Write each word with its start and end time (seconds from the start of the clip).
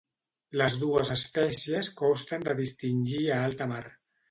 Les 0.61 0.77
dues 0.83 1.11
espècies 1.15 1.91
costen 2.01 2.49
de 2.49 2.57
distingir 2.63 3.23
a 3.37 3.41
alta 3.47 3.71
mar. 3.77 3.87